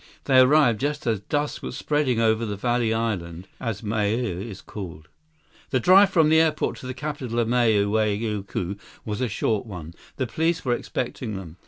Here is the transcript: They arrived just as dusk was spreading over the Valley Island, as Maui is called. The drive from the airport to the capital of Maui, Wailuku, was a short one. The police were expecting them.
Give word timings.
They 0.23 0.39
arrived 0.39 0.79
just 0.79 1.05
as 1.05 1.19
dusk 1.19 1.61
was 1.61 1.77
spreading 1.77 2.19
over 2.19 2.43
the 2.43 2.55
Valley 2.55 2.91
Island, 2.91 3.47
as 3.59 3.83
Maui 3.83 4.49
is 4.49 4.59
called. 4.59 5.07
The 5.69 5.79
drive 5.79 6.09
from 6.09 6.29
the 6.29 6.39
airport 6.41 6.77
to 6.77 6.87
the 6.87 6.95
capital 6.95 7.37
of 7.37 7.47
Maui, 7.47 7.85
Wailuku, 7.85 8.77
was 9.05 9.21
a 9.21 9.29
short 9.29 9.67
one. 9.67 9.93
The 10.15 10.25
police 10.25 10.65
were 10.65 10.73
expecting 10.73 11.35
them. 11.37 11.57